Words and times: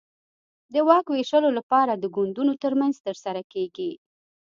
د 0.73 0.75
واک 0.87 1.05
وېشلو 1.13 1.49
لپاره 1.57 1.93
د 1.95 2.05
ګوندونو 2.15 2.53
ترمنځ 2.63 2.95
ترسره 3.05 3.41
کېږي. 3.53 3.91